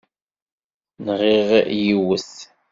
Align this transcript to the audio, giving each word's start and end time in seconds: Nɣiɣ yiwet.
Nɣiɣ 1.05 1.49
yiwet. 1.81 2.31